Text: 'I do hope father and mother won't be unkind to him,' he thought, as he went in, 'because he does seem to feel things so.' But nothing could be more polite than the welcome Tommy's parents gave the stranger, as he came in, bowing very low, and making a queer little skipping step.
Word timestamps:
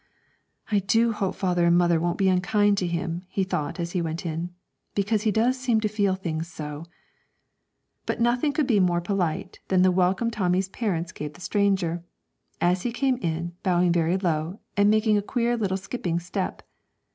'I 0.71 0.79
do 0.79 1.11
hope 1.11 1.35
father 1.35 1.67
and 1.67 1.77
mother 1.77 1.99
won't 1.99 2.17
be 2.17 2.27
unkind 2.27 2.75
to 2.79 2.87
him,' 2.87 3.21
he 3.27 3.43
thought, 3.43 3.79
as 3.79 3.91
he 3.91 4.01
went 4.01 4.25
in, 4.25 4.49
'because 4.95 5.21
he 5.21 5.31
does 5.31 5.59
seem 5.59 5.79
to 5.79 5.87
feel 5.87 6.15
things 6.15 6.47
so.' 6.47 6.87
But 8.07 8.19
nothing 8.19 8.51
could 8.51 8.65
be 8.65 8.79
more 8.79 8.99
polite 8.99 9.59
than 9.67 9.83
the 9.83 9.91
welcome 9.91 10.31
Tommy's 10.31 10.69
parents 10.69 11.11
gave 11.11 11.33
the 11.33 11.41
stranger, 11.41 12.03
as 12.59 12.81
he 12.81 12.91
came 12.91 13.17
in, 13.17 13.53
bowing 13.61 13.91
very 13.91 14.17
low, 14.17 14.57
and 14.75 14.89
making 14.89 15.19
a 15.19 15.21
queer 15.21 15.55
little 15.55 15.77
skipping 15.77 16.19
step. 16.19 16.63